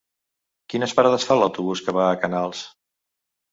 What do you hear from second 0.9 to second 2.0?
parades fa l'autobús que